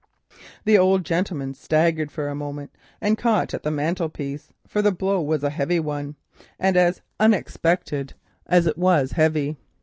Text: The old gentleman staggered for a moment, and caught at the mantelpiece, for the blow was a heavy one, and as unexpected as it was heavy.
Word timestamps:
The 0.65 0.79
old 0.79 1.05
gentleman 1.05 1.53
staggered 1.53 2.11
for 2.11 2.27
a 2.27 2.33
moment, 2.33 2.73
and 3.01 3.19
caught 3.19 3.53
at 3.53 3.61
the 3.61 3.69
mantelpiece, 3.69 4.51
for 4.65 4.81
the 4.81 4.91
blow 4.91 5.21
was 5.21 5.43
a 5.43 5.51
heavy 5.51 5.79
one, 5.79 6.15
and 6.59 6.75
as 6.75 7.03
unexpected 7.19 8.15
as 8.47 8.65
it 8.65 8.79
was 8.79 9.11
heavy. 9.11 9.57